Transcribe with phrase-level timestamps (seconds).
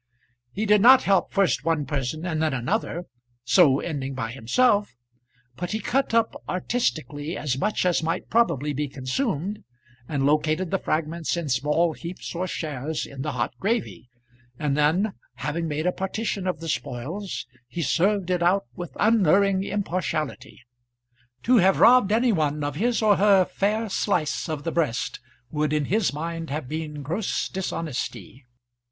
[0.51, 3.05] He did not help first one person and then another,
[3.43, 4.95] so ending by himself;
[5.55, 9.63] but he cut up artistically as much as might probably be consumed,
[10.09, 14.09] and located the fragments in small heaps or shares in the hot gravy;
[14.57, 19.63] and then, having made a partition of the spoils, he served it out with unerring
[19.63, 20.61] impartiality.
[21.43, 25.19] To have robbed any one of his or her fair slice of the breast
[25.51, 28.45] would, in his mind, have been gross dishonesty.